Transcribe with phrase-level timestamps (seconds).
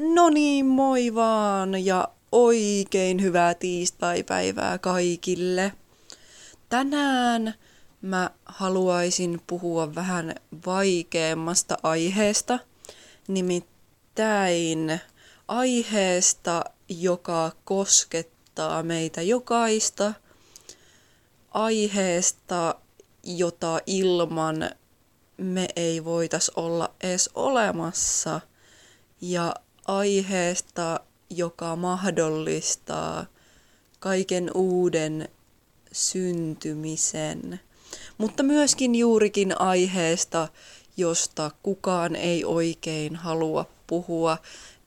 [0.00, 5.72] No niin, moi vaan ja oikein hyvää tiistaipäivää kaikille.
[6.68, 7.54] Tänään
[8.02, 10.34] mä haluaisin puhua vähän
[10.66, 12.58] vaikeammasta aiheesta,
[13.28, 15.00] nimittäin
[15.48, 20.12] aiheesta, joka koskettaa meitä jokaista,
[21.50, 22.74] aiheesta,
[23.22, 24.70] jota ilman
[25.36, 28.40] me ei voitais olla edes olemassa,
[29.20, 29.54] ja
[29.88, 31.00] aiheesta,
[31.30, 33.26] joka mahdollistaa
[34.00, 35.28] kaiken uuden
[35.92, 37.60] syntymisen,
[38.18, 40.48] mutta myöskin juurikin aiheesta,
[40.96, 44.38] josta kukaan ei oikein halua puhua,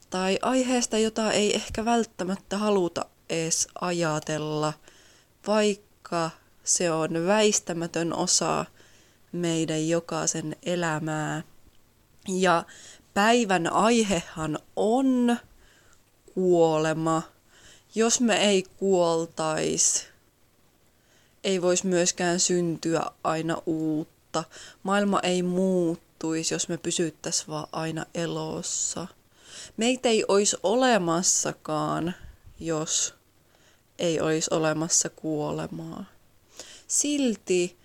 [0.09, 4.73] tai aiheesta, jota ei ehkä välttämättä haluta edes ajatella,
[5.47, 6.29] vaikka
[6.63, 8.65] se on väistämätön osa
[9.31, 11.43] meidän jokaisen elämää.
[12.27, 12.63] Ja
[13.13, 15.37] päivän aihehan on
[16.33, 17.21] kuolema.
[17.95, 20.07] Jos me ei kuoltais,
[21.43, 24.43] ei voisi myöskään syntyä aina uutta.
[24.83, 29.07] Maailma ei muuttuisi, jos me pysyttäisiin vaan aina elossa.
[29.77, 32.15] Meitä ei olisi olemassakaan,
[32.59, 33.15] jos
[33.99, 36.05] ei olisi olemassa kuolemaa.
[36.87, 37.77] Silti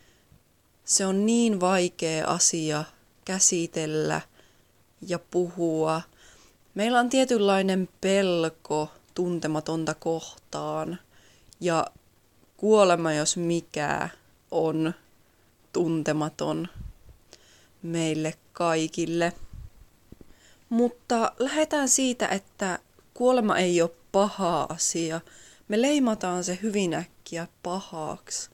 [0.84, 2.84] se on niin vaikea asia
[3.24, 4.20] käsitellä–
[5.02, 6.02] ja puhua.
[6.74, 10.98] Meillä on tietynlainen pelko tuntematonta kohtaan
[11.60, 11.86] ja
[12.56, 14.08] kuolema, jos mikä,
[14.50, 14.94] on
[15.72, 16.68] tuntematon
[17.82, 19.32] meille kaikille.
[20.68, 22.78] Mutta lähdetään siitä, että
[23.14, 25.20] kuolema ei ole paha asia.
[25.68, 28.50] Me leimataan se hyvin äkkiä pahaksi.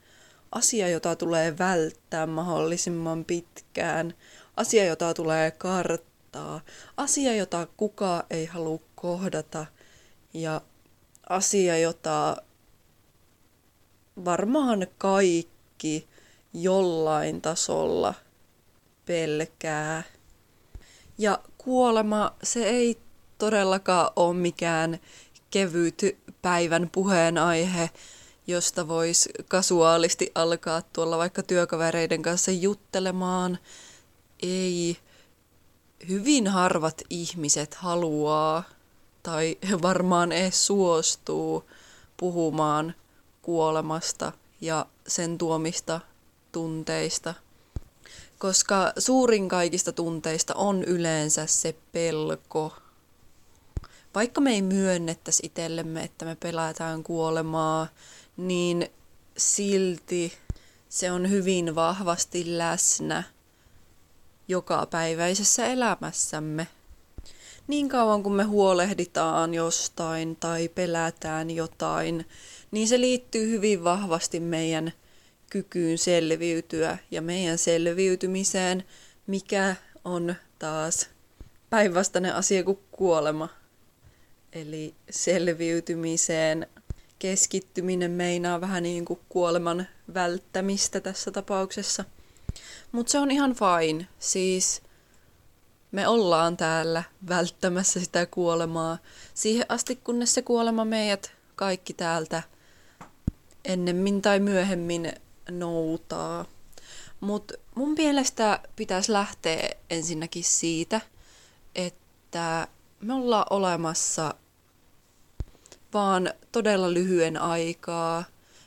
[0.51, 4.13] Asia, jota tulee välttää mahdollisimman pitkään.
[4.57, 6.61] Asia, jota tulee karttaa kohtaa.
[6.97, 9.65] Asia, jota kukaan ei halua kohdata
[10.33, 10.61] ja
[11.29, 12.37] asia, jota
[14.25, 16.07] varmaan kaikki
[16.53, 18.13] jollain tasolla
[19.05, 20.03] pelkää.
[21.17, 22.97] Ja kuolema, se ei
[23.37, 24.99] todellakaan ole mikään
[25.51, 26.01] kevyt
[26.41, 27.89] päivän puheenaihe,
[28.47, 33.57] josta voisi kasuaalisti alkaa tuolla vaikka työkavereiden kanssa juttelemaan.
[34.43, 34.97] Ei,
[36.09, 38.63] hyvin harvat ihmiset haluaa
[39.23, 41.69] tai varmaan edes suostuu
[42.17, 42.95] puhumaan
[43.41, 44.31] kuolemasta
[44.61, 45.99] ja sen tuomista
[46.51, 47.33] tunteista.
[48.39, 52.73] Koska suurin kaikista tunteista on yleensä se pelko.
[54.15, 57.87] Vaikka me ei myönnettäisi itsellemme, että me pelätään kuolemaa,
[58.37, 58.89] niin
[59.37, 60.33] silti
[60.89, 63.23] se on hyvin vahvasti läsnä
[64.47, 66.67] jokapäiväisessä elämässämme.
[67.67, 72.25] Niin kauan kuin me huolehditaan jostain tai pelätään jotain,
[72.71, 74.93] niin se liittyy hyvin vahvasti meidän
[75.49, 78.83] kykyyn selviytyä ja meidän selviytymiseen,
[79.27, 81.09] mikä on taas
[81.69, 83.49] päinvastainen asia kuin kuolema.
[84.53, 86.67] Eli selviytymiseen
[87.19, 92.05] keskittyminen meinaa vähän niin kuin kuoleman välttämistä tässä tapauksessa.
[92.93, 94.07] Mutta se on ihan fine.
[94.19, 94.81] Siis
[95.91, 98.97] me ollaan täällä välttämässä sitä kuolemaa
[99.33, 102.43] siihen asti, kunnes se kuolema meidät kaikki täältä
[103.65, 105.13] ennemmin tai myöhemmin
[105.49, 106.45] noutaa.
[107.19, 111.01] Mutta mun mielestä pitäisi lähteä ensinnäkin siitä,
[111.75, 112.67] että
[113.01, 114.33] me ollaan olemassa
[115.93, 118.23] vaan todella lyhyen aikaa.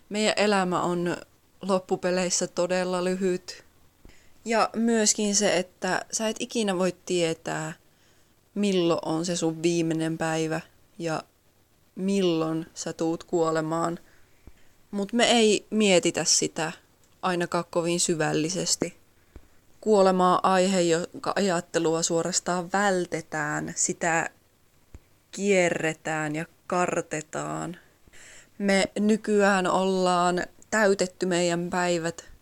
[0.09, 1.17] Meidän elämä on
[1.63, 3.66] loppupeleissä todella lyhyt.
[4.47, 7.73] Ja myöskin se, että sä et ikinä voi tietää,
[8.55, 10.61] milloin on se sun viimeinen päivä
[10.99, 11.23] ja
[11.95, 13.99] milloin sä tuut kuolemaan.
[14.91, 16.73] Mutta me ei mietitä sitä
[17.23, 18.97] ainakaan kovin syvällisesti.
[19.81, 24.31] Kuolemaa aihe, jonka ajattelua suorastaan vältetään, sitä
[25.31, 27.77] kierretään ja kartetaan.
[28.59, 32.36] Me nykyään ollaan täytetty meidän päivät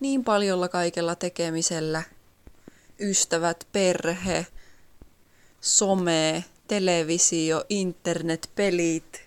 [0.00, 2.02] niin paljolla kaikella tekemisellä.
[3.00, 4.46] Ystävät, perhe,
[5.60, 9.22] some, televisio, internet, pelit,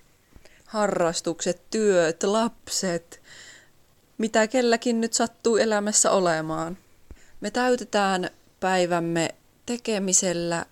[0.66, 3.22] harrastukset, työt, lapset,
[4.18, 6.78] mitä kelläkin nyt sattuu elämässä olemaan.
[7.42, 8.30] Me täytetään
[8.60, 9.36] päivämme
[9.66, 10.66] tekemisellä,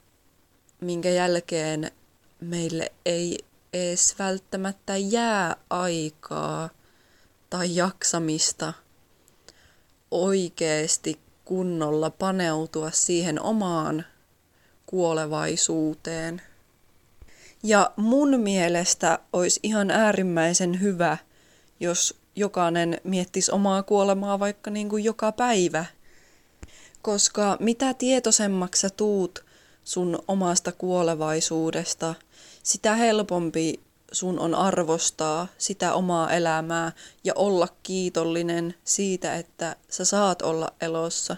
[0.81, 1.91] minkä jälkeen
[2.39, 3.37] meille ei
[3.73, 6.69] edes välttämättä jää aikaa
[7.49, 8.73] tai jaksamista–
[10.11, 14.05] oikeasti kunnolla paneutua siihen omaan
[14.85, 16.41] kuolevaisuuteen.
[17.63, 21.17] Ja mun mielestä olisi ihan äärimmäisen hyvä,
[21.79, 25.85] jos jokainen miettisi omaa kuolemaa vaikka niin kuin joka päivä.
[27.01, 29.45] Koska mitä tietoisemmaksi sä tuut
[29.83, 32.15] sun omasta kuolevaisuudesta,
[32.63, 33.79] sitä helpompi
[34.11, 36.91] sun on arvostaa sitä omaa elämää
[37.23, 41.37] ja olla kiitollinen siitä, että sä saat olla elossa.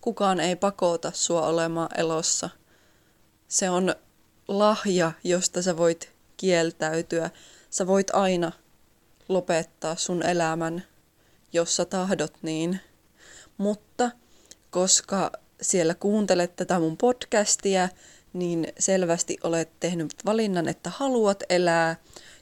[0.00, 2.50] Kukaan ei pakota sua olemaan elossa.
[3.48, 3.94] Se on
[4.48, 7.30] lahja, josta sä voit kieltäytyä.
[7.70, 8.52] Sä voit aina
[9.28, 10.84] lopettaa sun elämän,
[11.52, 12.80] jos sä tahdot niin.
[13.58, 14.10] Mutta
[14.70, 15.32] koska
[15.62, 17.88] siellä kuuntelet tätä mun podcastia,
[18.32, 21.96] niin selvästi olet tehnyt valinnan, että haluat elää,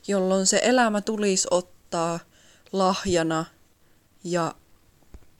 [0.06, 2.20] jolloin se elämä tulisi ottaa
[2.72, 3.44] lahjana
[4.24, 4.54] ja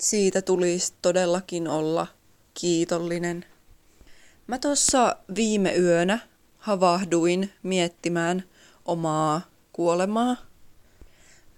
[0.01, 2.07] siitä tulisi todellakin olla
[2.55, 3.45] kiitollinen.
[4.47, 6.19] Mä tuossa viime yönä
[6.59, 8.45] havahduin miettimään
[8.85, 9.41] omaa
[9.73, 10.37] kuolemaa.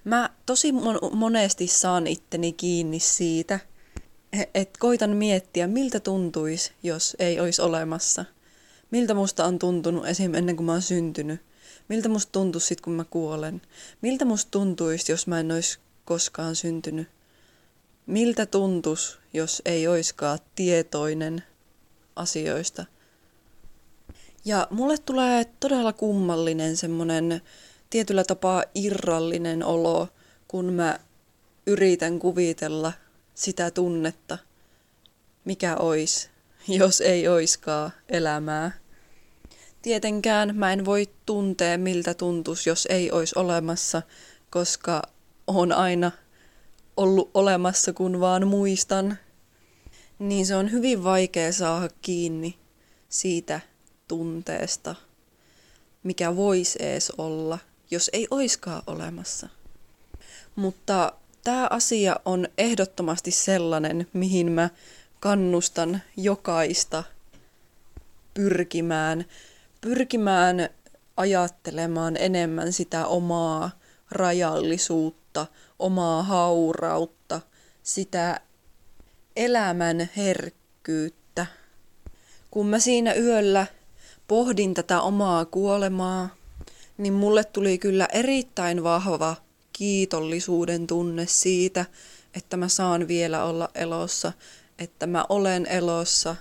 [0.04, 0.72] Mä tosi
[1.12, 3.60] monesti saan itteni kiinni siitä,
[4.54, 8.24] että koitan miettiä, miltä tuntuisi, jos ei olisi olemassa–
[8.90, 10.34] miltä musta on tuntunut esim.
[10.34, 11.40] ennen kuin mä oon syntynyt.
[11.88, 13.62] Miltä musta tuntuisi sit, kun mä kuolen.
[14.02, 17.08] Miltä musta tuntuisi, jos mä en olisi koskaan syntynyt.
[18.06, 21.42] Miltä tuntuisi, jos ei oiskaan tietoinen
[22.16, 22.84] asioista.
[24.44, 27.40] Ja mulle tulee todella kummallinen semmonen
[27.90, 30.08] tietyllä tapaa irrallinen olo,
[30.48, 30.98] kun mä
[31.66, 32.92] yritän kuvitella
[33.34, 34.38] sitä tunnetta,
[35.44, 36.30] mikä ois,
[36.68, 38.72] jos ei oiskaan elämää.
[39.82, 44.02] Tietenkään mä en voi tuntea, miltä tuntus, jos ei olisi olemassa,
[44.50, 45.02] koska
[45.46, 46.12] on aina
[46.96, 49.18] ollut olemassa, kun vaan muistan.
[50.18, 52.58] Niin se on hyvin vaikea saada kiinni
[53.08, 53.60] siitä
[54.08, 54.94] tunteesta,
[56.02, 57.58] mikä voisi ees olla,
[57.90, 59.48] jos ei oiskaan olemassa.
[60.56, 61.12] Mutta
[61.44, 64.70] tämä asia on ehdottomasti sellainen, mihin mä
[65.26, 67.04] kannustan jokaista
[68.34, 69.24] pyrkimään,
[69.80, 70.68] pyrkimään
[71.16, 73.70] ajattelemaan enemmän sitä omaa
[74.10, 75.46] rajallisuutta,
[75.78, 77.40] omaa haurautta,
[77.82, 78.40] sitä
[79.36, 81.46] elämän herkkyyttä.
[82.50, 83.66] Kun mä siinä yöllä
[84.28, 86.28] pohdin tätä omaa kuolemaa,
[86.98, 89.36] niin mulle tuli kyllä erittäin vahva
[89.72, 91.84] kiitollisuuden tunne siitä,
[92.34, 94.32] että mä saan vielä olla elossa,
[94.78, 96.36] että mä olen elossa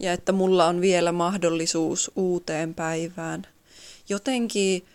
[0.00, 3.46] ja että mulla on vielä mahdollisuus uuteen päivään.
[4.08, 4.86] Jotenkin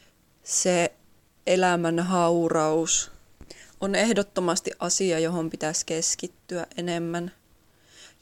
[0.44, 0.94] se
[1.48, 3.12] elämän hauraus
[3.82, 7.32] on ehdottomasti asia, johon pitäisi keskittyä enemmän.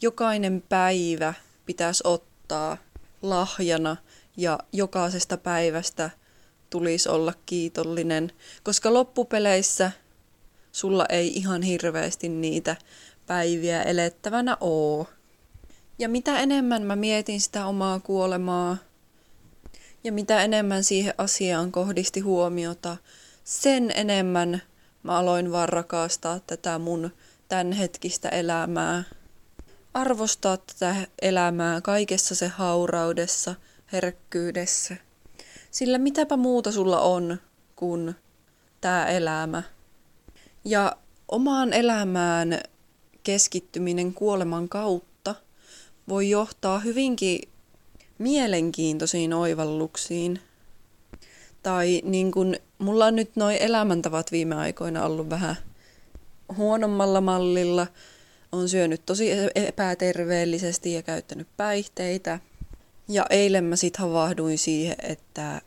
[0.01, 1.33] Jokainen päivä
[1.65, 2.77] pitäisi ottaa
[3.21, 3.97] lahjana
[4.37, 6.09] ja jokaisesta päivästä
[6.69, 8.31] tulisi olla kiitollinen,
[8.63, 9.91] koska loppupeleissä
[10.71, 12.75] sulla ei ihan hirveästi niitä
[13.27, 15.07] päiviä elettävänä oo.
[15.99, 18.77] Ja mitä enemmän mä mietin sitä omaa kuolemaa
[20.03, 22.97] ja mitä enemmän siihen asiaan kohdisti huomiota,
[23.43, 24.61] sen enemmän
[25.03, 27.11] mä aloin vaan rakastaa tätä mun
[27.47, 29.03] tämänhetkistä elämää.
[29.93, 33.55] Arvostaa tätä elämää kaikessa se hauraudessa,
[33.91, 34.95] herkkyydessä.
[35.71, 37.37] Sillä mitäpä muuta sulla on
[37.75, 38.15] kuin
[38.81, 39.63] tämä elämä.
[40.65, 42.61] Ja omaan elämään
[43.25, 45.35] keskittyminen kuoleman kautta
[46.09, 47.39] voi johtaa hyvinkin
[48.17, 50.39] mielenkiintoisiin oivalluksiin.
[51.63, 55.55] Tai niin kun, mulla on nyt noin elämäntavat viime aikoina ollut vähän
[56.57, 57.87] huonommalla mallilla.
[58.51, 62.39] On syönyt tosi e- epäterveellisesti ja käyttänyt päihteitä.
[63.07, 65.61] Ja eilen mä sit havahduin siihen, että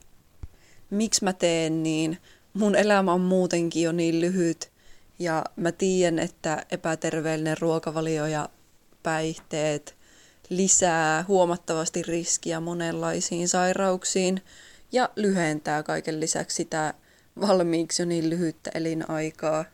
[0.90, 2.18] miksi mä teen niin.
[2.52, 4.70] Mun elämä on muutenkin jo niin lyhyt
[5.18, 8.48] ja mä tiedän, että epäterveellinen ruokavalio ja
[9.02, 9.96] päihteet
[10.48, 14.42] lisää huomattavasti riskiä monenlaisiin sairauksiin
[14.92, 16.94] ja lyhentää kaiken lisäksi sitä
[17.40, 19.64] valmiiksi jo niin lyhyttä elinaikaa.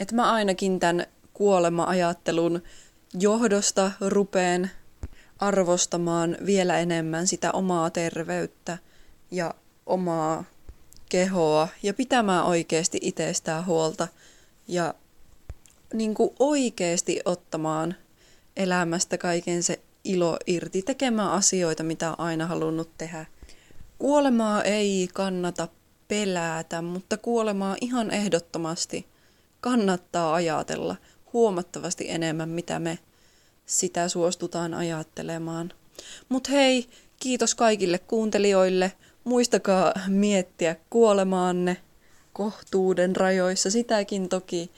[0.00, 2.62] Että mä ainakin tämän kuolema-ajattelun
[3.20, 4.70] johdosta rupeen
[5.38, 8.78] arvostamaan vielä enemmän sitä omaa terveyttä
[9.30, 9.54] ja
[9.86, 10.44] omaa
[11.08, 14.08] kehoa ja pitämään oikeasti itsestään huolta–
[14.70, 14.94] ja
[15.94, 17.94] niin kuin oikeasti ottamaan
[18.56, 23.26] elämästä kaiken se ilo irti, tekemään asioita, mitä on aina halunnut tehdä.
[23.98, 25.68] Kuolemaa ei kannata
[26.08, 29.06] pelätä, mutta kuolemaa ihan ehdottomasti
[29.60, 30.96] kannattaa ajatella
[31.32, 32.98] huomattavasti enemmän, mitä me
[33.66, 35.72] sitä suostutaan ajattelemaan.
[36.28, 36.88] Mut hei,
[37.20, 38.92] kiitos kaikille kuuntelijoille.
[39.24, 41.76] muistakaa miettiä kuolemaanne
[42.32, 44.70] kohtuuden rajoissa, sitäkin toki.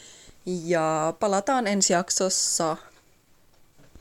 [0.47, 2.77] Ja palataan ensi jaksossa